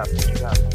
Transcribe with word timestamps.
got 0.00 0.08
for? 0.08 0.44
What 0.44 0.69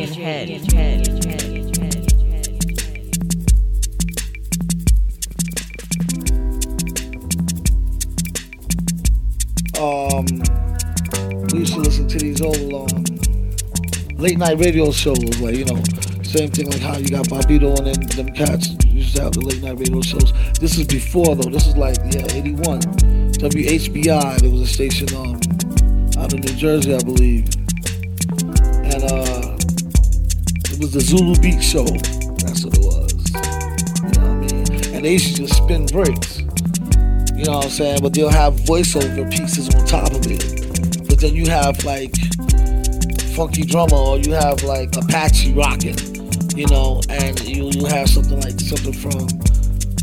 Um, 9.79 10.25
we 11.51 11.59
used 11.59 11.73
to 11.73 11.79
listen 11.79 12.07
to 12.07 12.17
these 12.17 12.41
old 12.41 12.73
um, 12.73 13.05
late 14.17 14.37
night 14.37 14.57
radio 14.59 14.91
shows, 14.91 15.39
like 15.41 15.55
you 15.55 15.65
know, 15.65 15.83
same 16.23 16.49
thing 16.49 16.69
like 16.69 16.79
how 16.81 16.97
you 16.97 17.09
got 17.09 17.27
Bobbito 17.27 17.77
and 17.77 17.87
them, 17.87 18.25
them 18.25 18.35
cats 18.35 18.69
used 18.85 19.15
to 19.15 19.23
have 19.23 19.33
the 19.33 19.41
late 19.41 19.61
night 19.61 19.79
radio 19.79 20.01
shows. 20.01 20.33
This 20.59 20.77
is 20.77 20.87
before 20.87 21.35
though. 21.35 21.49
This 21.49 21.67
is 21.67 21.77
like 21.77 21.97
yeah, 22.13 22.25
81. 22.35 22.81
WHBI. 23.37 24.39
There 24.39 24.49
was 24.49 24.61
a 24.61 24.67
station 24.67 25.13
um 25.15 25.35
out 26.17 26.33
of 26.33 26.39
New 26.39 26.55
Jersey, 26.55 26.95
I 26.95 27.03
believe, 27.03 27.47
it 30.77 30.81
was 30.81 30.93
the 30.93 31.01
Zulu 31.01 31.35
Beat 31.41 31.63
Show. 31.63 31.85
That's 32.45 32.63
what 32.63 32.77
it 32.77 32.85
was. 32.85 33.09
You 33.33 34.21
know 34.21 34.29
what 34.29 34.29
I 34.29 34.45
mean? 34.45 34.93
And 34.93 35.05
they 35.05 35.13
used 35.13 35.35
to 35.35 35.41
just 35.41 35.57
spin 35.57 35.87
breaks. 35.87 36.37
You 37.33 37.45
know 37.45 37.57
what 37.57 37.65
I'm 37.65 37.71
saying? 37.71 37.99
But 38.03 38.13
they'll 38.13 38.29
have 38.29 38.53
voiceover 38.61 39.25
pieces 39.31 39.73
on 39.73 39.85
top 39.87 40.13
of 40.13 40.21
it. 40.29 41.09
But 41.09 41.19
then 41.19 41.33
you 41.33 41.49
have 41.49 41.83
like 41.83 42.13
funky 43.33 43.63
drummer 43.63 43.95
or 43.97 44.19
you 44.19 44.33
have 44.33 44.61
like 44.63 44.95
Apache 44.95 45.53
rocking, 45.53 45.97
you 46.55 46.67
know, 46.67 47.01
and 47.09 47.39
you, 47.41 47.71
you 47.73 47.85
have 47.85 48.07
something 48.07 48.39
like 48.41 48.59
something 48.59 48.93
from 48.93 49.25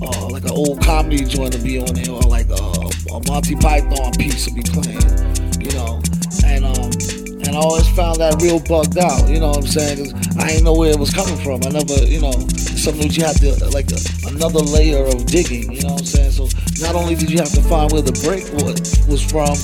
uh, 0.02 0.28
like 0.28 0.42
an 0.42 0.50
old 0.50 0.82
comedy 0.82 1.24
joint 1.24 1.52
to 1.52 1.58
be 1.60 1.78
on 1.78 1.94
there 1.94 2.10
or 2.10 2.22
like 2.22 2.50
a, 2.50 3.14
a 3.14 3.20
Monty 3.30 3.54
Python 3.54 4.10
piece 4.18 4.46
to 4.46 4.54
be 4.54 4.62
playing, 4.62 5.62
you 5.62 5.70
know. 5.78 6.02
And 6.44 6.64
um 6.64 7.13
I 7.54 7.58
always 7.58 7.88
found 7.94 8.18
that 8.18 8.42
real 8.42 8.58
bugged 8.58 8.98
out, 8.98 9.30
you 9.30 9.38
know 9.38 9.54
what 9.54 9.62
I'm 9.62 9.70
saying? 9.70 10.10
Cause 10.10 10.36
I 10.38 10.48
didn't 10.48 10.64
know 10.64 10.74
where 10.74 10.90
it 10.90 10.98
was 10.98 11.14
coming 11.14 11.38
from. 11.38 11.62
I 11.62 11.70
never, 11.70 12.02
you 12.02 12.18
know, 12.20 12.34
something 12.58 13.06
that 13.06 13.14
you 13.14 13.22
have 13.22 13.38
to 13.46 13.54
like 13.70 13.86
another 14.26 14.58
layer 14.58 15.06
of 15.06 15.26
digging, 15.26 15.70
you 15.70 15.86
know 15.86 15.94
what 15.94 16.02
I'm 16.02 16.10
saying? 16.18 16.34
So 16.34 16.50
not 16.82 16.98
only 16.98 17.14
did 17.14 17.30
you 17.30 17.38
have 17.38 17.54
to 17.54 17.62
find 17.62 17.92
where 17.94 18.02
the 18.02 18.16
break 18.26 18.50
was, 18.58 19.22
from, 19.22 19.54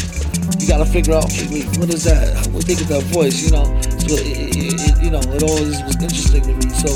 you 0.62 0.70
got 0.70 0.78
to 0.78 0.86
figure 0.86 1.18
out, 1.18 1.26
what 1.82 1.90
is 1.90 2.06
that? 2.06 2.30
What 2.54 2.62
think 2.62 2.80
of 2.80 2.88
that 2.94 3.02
voice, 3.10 3.42
you 3.42 3.50
know? 3.50 3.66
So 4.06 4.14
it, 4.22 4.54
it, 4.54 4.78
it, 4.78 4.94
you 5.02 5.10
know, 5.10 5.22
it 5.26 5.42
always 5.42 5.82
was 5.82 5.98
interesting 5.98 6.46
to 6.46 6.54
me. 6.54 6.70
So 6.70 6.94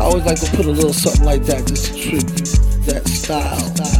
I 0.00 0.08
always 0.08 0.24
like 0.24 0.40
to 0.40 0.48
put 0.56 0.64
a 0.64 0.72
little 0.72 0.96
something 0.96 1.28
like 1.28 1.44
that 1.44 1.68
just 1.68 1.92
to 1.92 2.00
tribute 2.00 2.48
that 2.88 3.04
style. 3.04 3.99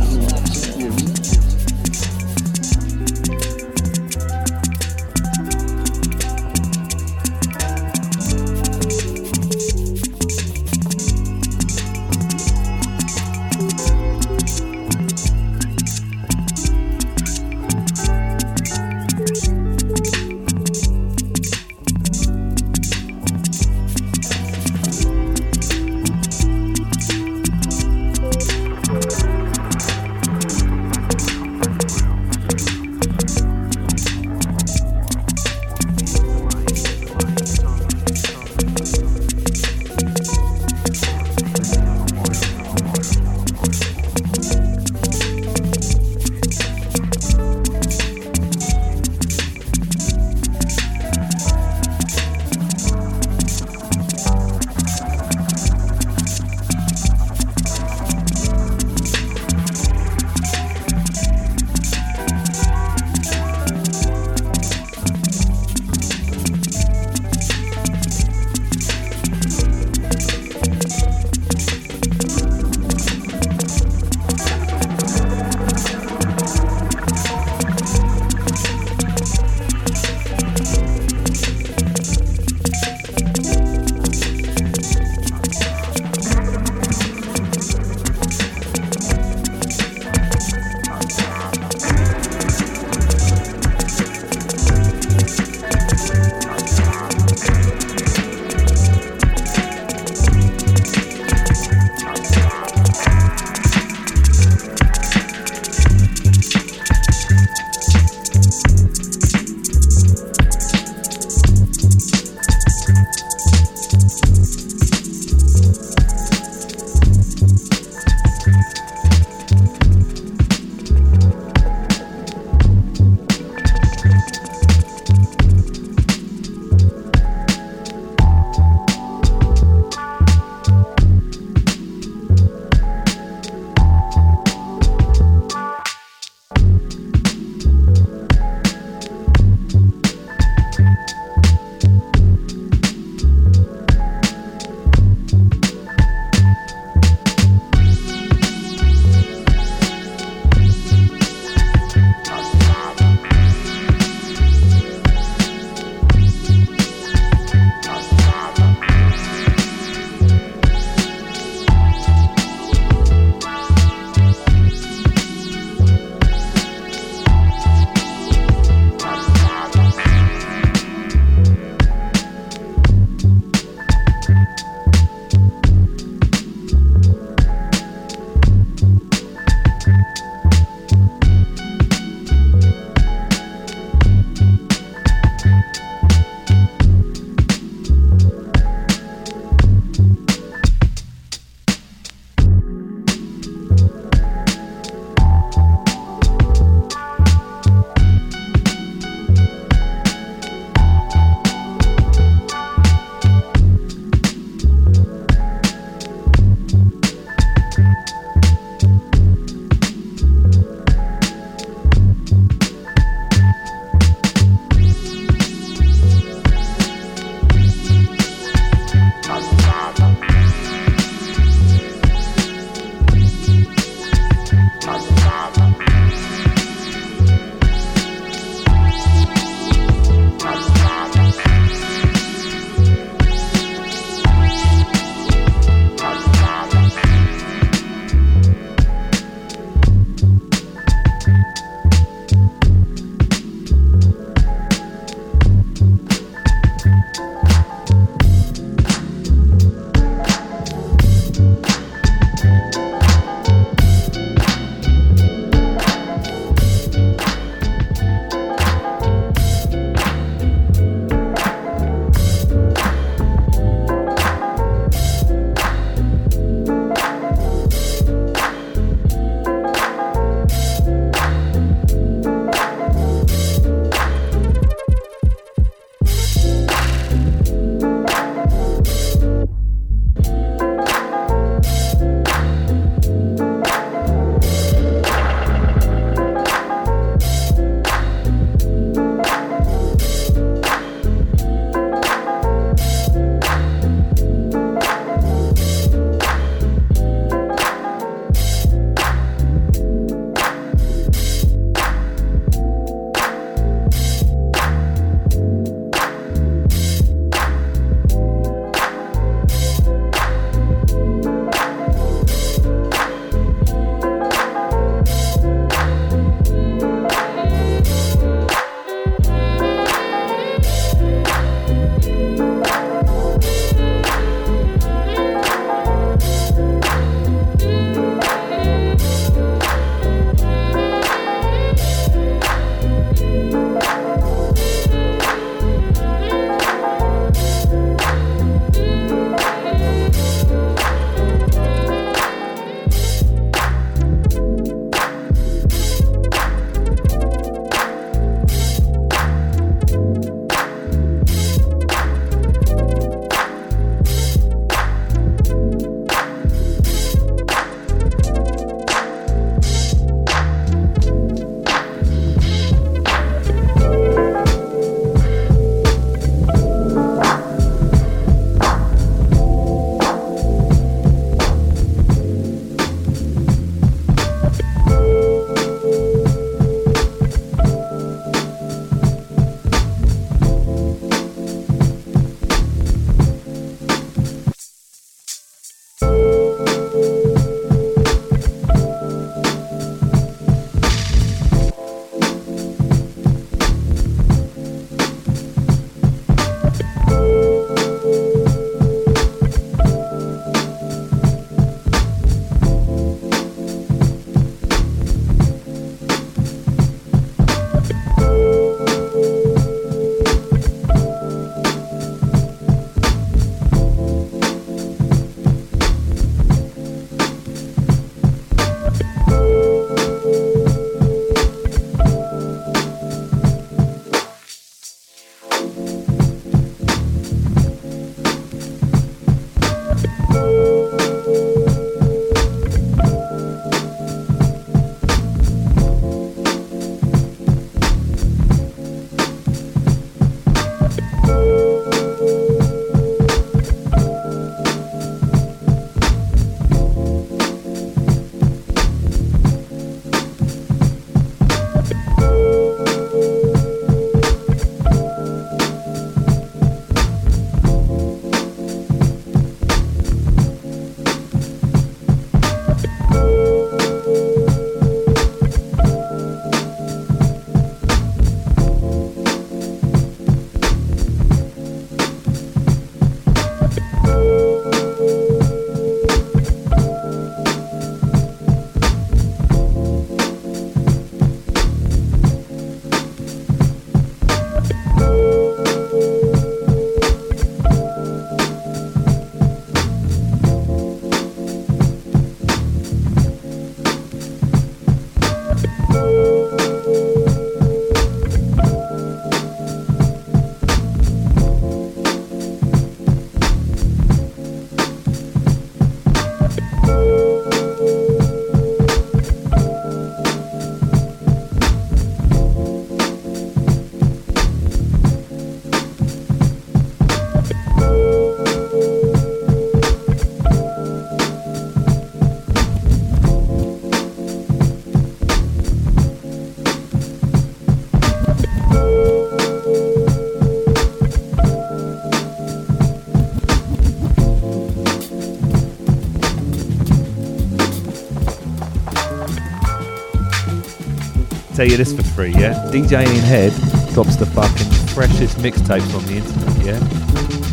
Tell 541.61 541.71
you 541.71 541.77
this 541.77 541.93
for 541.93 542.03
free, 542.03 542.31
yeah? 542.31 542.55
DJ 542.73 543.07
Ian 543.07 543.23
Head 543.23 543.53
drops 543.93 544.17
the 544.17 544.25
fucking 544.25 544.71
freshest 544.95 545.37
mixtapes 545.41 545.95
on 545.95 546.03
the 546.07 546.17
internet, 546.17 546.65
yeah? 546.65 546.81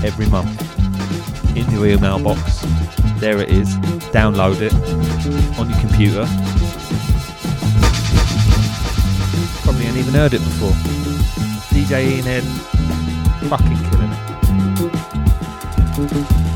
Every 0.08 0.28
month. 0.28 0.48
In 1.58 1.70
your 1.72 1.86
email 1.88 2.17
box. 2.17 2.65
There 3.20 3.41
it 3.41 3.50
is. 3.50 3.76
Download 4.15 4.62
it 4.62 4.74
on 5.60 5.70
your 5.70 5.80
computer. 5.82 6.26
Probably 9.63 9.88
ain't 9.88 9.98
even 9.98 10.13
heard 10.13 10.34
it 10.34 10.39
before. 10.39 10.72
DJ 11.76 12.08
Ian 12.10 12.24
Head 12.24 12.43
fucking 13.50 13.78
killing 13.89 14.13
it. 16.39 16.47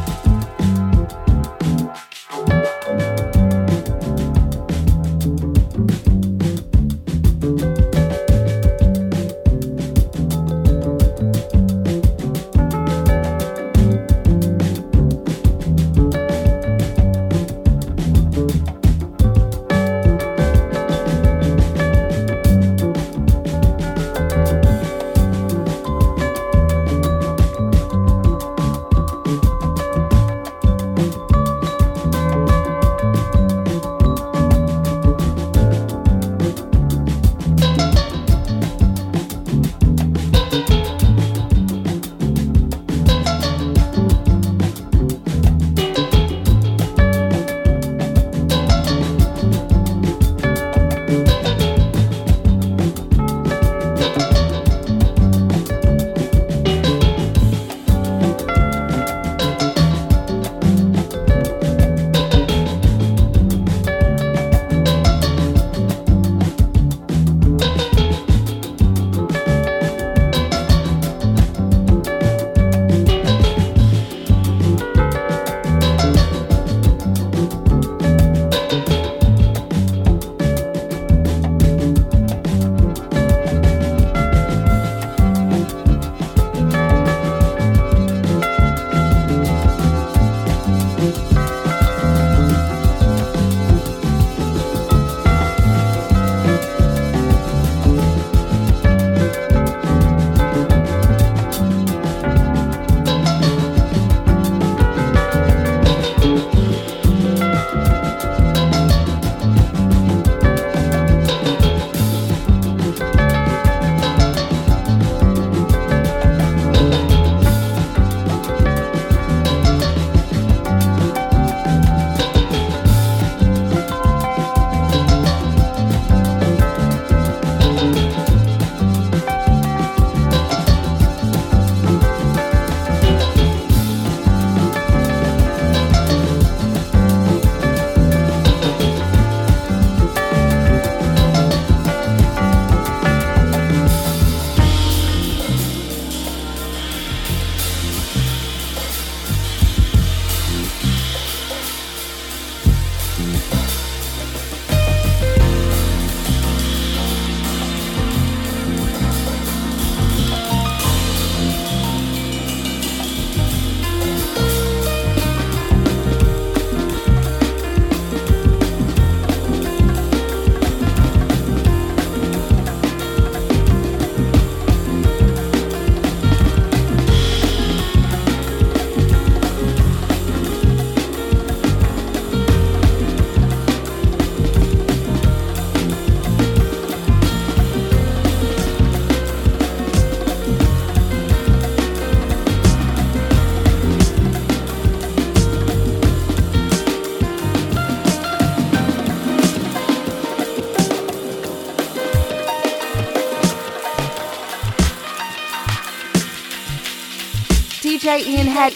Ian 208.03 208.47
Head. 208.47 208.73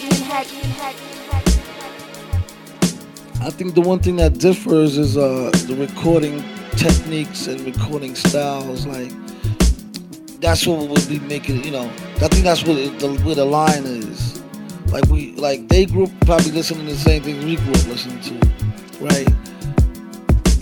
I 3.40 3.50
think 3.50 3.74
the 3.74 3.80
one 3.80 3.98
thing 3.98 4.16
that 4.16 4.38
differs 4.38 4.96
is 4.96 5.16
uh, 5.16 5.50
the 5.66 5.74
recording 5.74 6.44
techniques 6.76 7.48
and 7.48 7.60
recording 7.62 8.14
styles. 8.14 8.86
Like 8.86 9.10
that's 10.40 10.64
what 10.64 10.88
would 10.88 11.08
be 11.08 11.18
making. 11.20 11.64
You 11.64 11.72
know, 11.72 11.90
I 12.16 12.28
think 12.28 12.44
that's 12.44 12.64
what 12.64 12.76
the, 12.76 13.20
where 13.24 13.34
the 13.34 13.44
line 13.44 13.84
is. 13.84 14.40
Like 14.92 15.06
we, 15.06 15.32
like 15.32 15.66
they 15.66 15.86
group 15.86 16.12
probably 16.20 16.52
listening 16.52 16.86
to 16.86 16.92
the 16.92 16.98
same 16.98 17.22
things 17.24 17.44
we 17.44 17.56
grew 17.56 17.72
up 17.72 17.86
listening 17.88 18.20
to, 18.20 18.34
right? 19.04 19.28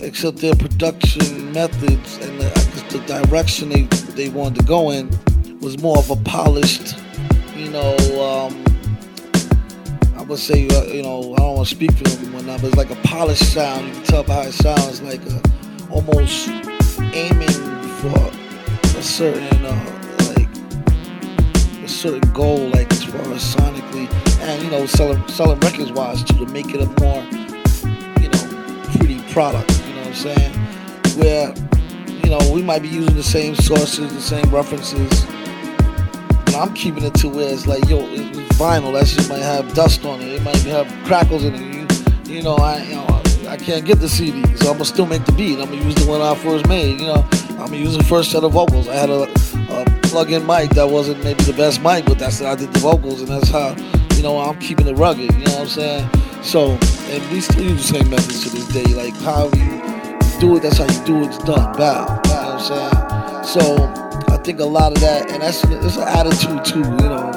Except 0.01 0.37
their 0.37 0.55
production 0.55 1.51
methods 1.51 2.17
and 2.17 2.41
the, 2.41 2.97
the 2.97 2.99
direction 3.05 3.69
they 3.69 3.83
they 4.15 4.29
wanted 4.29 4.59
to 4.59 4.65
go 4.65 4.89
in 4.89 5.09
was 5.59 5.77
more 5.79 5.99
of 5.99 6.09
a 6.09 6.15
polished, 6.15 6.95
know, 7.75 8.23
um, 8.23 8.65
I 10.17 10.23
would 10.23 10.39
say, 10.39 10.67
uh, 10.69 10.83
you 10.85 11.03
know, 11.03 11.33
I 11.33 11.37
don't 11.37 11.55
want 11.55 11.67
to 11.67 11.75
speak 11.75 11.91
for 11.91 12.05
them 12.05 12.25
and 12.25 12.33
whatnot, 12.33 12.61
but 12.61 12.67
it's 12.67 12.77
like 12.77 12.89
a 12.89 12.95
polished 13.07 13.51
sound. 13.53 13.87
You 13.87 13.93
can 13.93 14.03
tell 14.03 14.23
by 14.23 14.33
how 14.33 14.41
it 14.43 14.53
sounds, 14.53 15.01
like 15.01 15.21
a, 15.25 15.41
almost 15.91 16.47
aiming 17.13 17.49
for 17.99 18.31
a 18.97 19.03
certain, 19.03 19.65
uh, 19.65 20.35
like, 20.37 21.83
a 21.83 21.87
certain 21.87 22.31
goal, 22.31 22.69
like 22.69 22.89
as 22.93 23.03
far 23.03 23.19
as 23.33 23.55
sonically, 23.55 24.09
and 24.41 24.63
you 24.63 24.71
know, 24.71 24.85
selling 24.85 25.27
selling 25.27 25.59
records 25.59 25.91
wise 25.91 26.23
too, 26.23 26.45
to 26.45 26.51
make 26.53 26.73
it 26.73 26.81
a 26.81 26.85
more, 27.01 27.23
you 28.21 28.29
know, 28.29 28.93
pretty 28.95 29.19
product. 29.33 29.69
You 29.85 29.95
know 29.95 30.01
what 30.01 30.07
I'm 30.07 30.13
saying? 30.13 30.53
Where, 31.19 31.53
you 32.23 32.29
know, 32.29 32.53
we 32.53 32.63
might 32.63 32.81
be 32.81 32.87
using 32.87 33.15
the 33.15 33.23
same 33.23 33.53
sources, 33.53 34.13
the 34.13 34.21
same 34.21 34.49
references 34.49 35.25
I'm 36.55 36.73
keeping 36.73 37.03
it 37.03 37.13
to 37.15 37.27
where 37.27 37.51
it's 37.51 37.67
like, 37.67 37.87
yo, 37.89 37.99
it's 37.99 38.57
vinyl. 38.57 38.93
That 38.93 39.07
shit 39.07 39.27
might 39.27 39.41
have 39.41 39.73
dust 39.73 40.05
on 40.05 40.21
it. 40.21 40.29
It 40.29 40.41
might 40.41 40.55
have 40.63 40.87
crackles 41.05 41.43
in 41.43 41.53
it. 41.53 42.27
You, 42.27 42.35
you 42.35 42.41
know, 42.41 42.55
I, 42.55 42.81
you 42.83 42.95
know, 42.95 43.21
I 43.49 43.57
can't 43.57 43.85
get 43.85 43.99
the 43.99 44.09
CD, 44.09 44.41
so 44.55 44.69
I'm 44.69 44.73
gonna 44.73 44.85
still 44.85 45.05
make 45.05 45.25
the 45.25 45.33
beat. 45.33 45.59
I'm 45.59 45.65
gonna 45.65 45.83
use 45.83 45.95
the 45.95 46.09
one 46.09 46.21
I 46.21 46.33
first 46.35 46.67
made. 46.67 46.99
You 46.99 47.07
know, 47.07 47.27
I'm 47.59 47.73
using 47.73 47.99
the 47.99 48.07
first 48.07 48.31
set 48.31 48.43
of 48.43 48.53
vocals. 48.53 48.87
I 48.87 48.95
had 48.95 49.09
a, 49.09 49.23
a 49.23 49.85
plug-in 50.03 50.45
mic 50.45 50.71
that 50.71 50.89
wasn't 50.89 51.23
maybe 51.23 51.43
the 51.43 51.53
best 51.53 51.81
mic, 51.83 52.05
but 52.05 52.17
that's 52.17 52.39
how 52.39 52.51
I 52.51 52.55
did 52.55 52.73
the 52.73 52.79
vocals, 52.79 53.21
and 53.21 53.29
that's 53.29 53.49
how 53.49 53.75
you 54.15 54.23
know 54.23 54.39
I'm 54.39 54.57
keeping 54.59 54.87
it 54.87 54.93
rugged. 54.93 55.31
You 55.33 55.45
know 55.45 55.51
what 55.51 55.61
I'm 55.61 55.67
saying? 55.67 56.09
So, 56.41 56.71
and 57.09 57.31
we 57.31 57.41
still 57.41 57.63
use 57.63 57.87
the 57.89 57.99
same 57.99 58.09
methods 58.09 58.43
to 58.43 58.49
this 58.49 58.67
day. 58.69 58.93
Like 58.93 59.13
how 59.21 59.45
you 59.45 60.39
do 60.39 60.57
it, 60.57 60.61
that's 60.63 60.77
how 60.77 60.85
you 60.85 61.05
do 61.05 61.23
it. 61.23 61.27
It's 61.27 61.37
done. 61.39 61.77
Bow. 61.77 62.21
You 62.25 62.31
know 62.31 62.49
what 62.55 62.71
I'm 62.71 63.43
saying? 63.43 63.43
So 63.45 64.04
think 64.45 64.59
a 64.59 64.63
lot 64.63 64.91
of 64.91 65.01
that, 65.01 65.31
and 65.31 65.41
that's 65.41 65.63
it's 65.63 65.97
an 65.97 66.07
attitude 66.07 66.63
too. 66.63 66.77
You 66.77 67.09
know, 67.09 67.31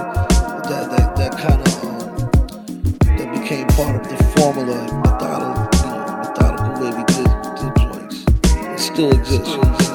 that 0.68 0.90
that, 0.90 1.16
that 1.16 1.32
kind 1.38 1.58
of 1.66 1.84
um, 1.84 3.16
that 3.16 3.40
became 3.40 3.66
part 3.68 3.96
of 3.96 4.06
the 4.10 4.22
formula, 4.36 4.76
methodical, 5.02 5.64
you 5.78 5.96
know, 5.96 6.18
methodical 6.18 6.84
way 6.84 6.90
we 6.98 7.04
did, 7.08 7.28
did 7.56 7.72
joints. 7.80 8.26
It 8.44 8.78
still 8.78 9.10
exists. 9.10 9.87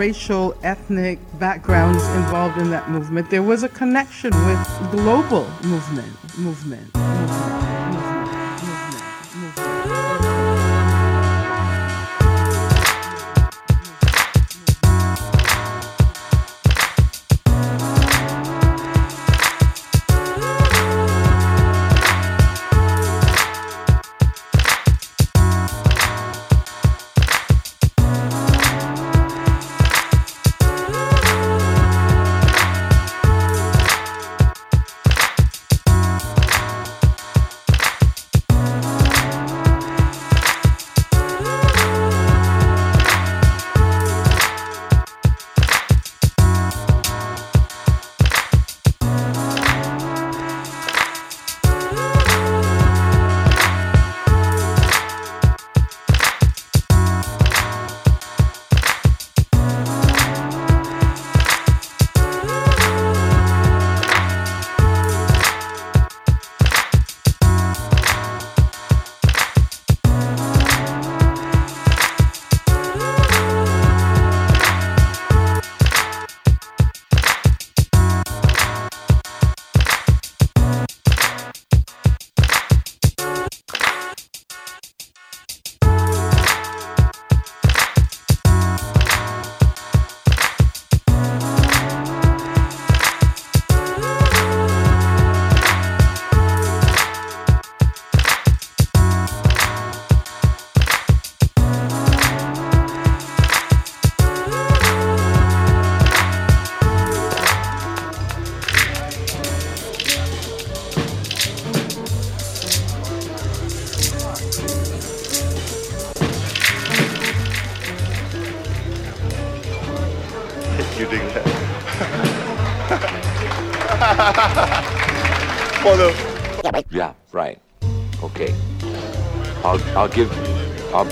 Racial, 0.00 0.56
ethnic 0.62 1.18
backgrounds 1.38 2.02
involved 2.16 2.56
in 2.56 2.70
that 2.70 2.88
movement, 2.88 3.28
there 3.28 3.42
was 3.42 3.64
a 3.64 3.68
connection 3.68 4.30
with 4.46 4.90
global 4.90 5.44
movement, 5.62 6.38
movement, 6.38 6.94
movement. 6.94 7.59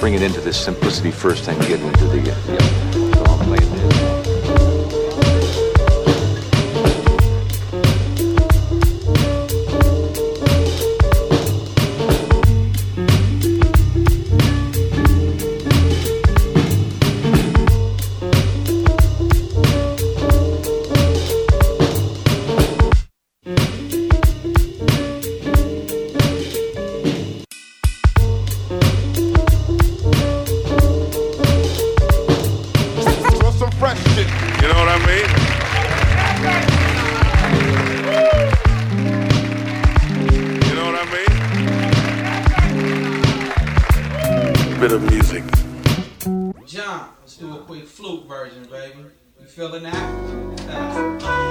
Bring 0.00 0.14
it 0.14 0.22
into 0.22 0.40
this 0.40 0.56
simplicity 0.56 1.10
first 1.10 1.48
and 1.48 1.60
get 1.62 1.80
into 1.80 2.04
the, 2.06 2.20
the 2.20 2.52
bit 2.52 2.87
You 49.48 49.54
feeling 49.54 49.84
that? 49.84 51.47